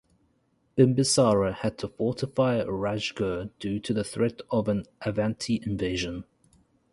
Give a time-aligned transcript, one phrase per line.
[0.75, 6.23] Bimbisara had to fortify Rajgir due to the threat of an Avanti invasion.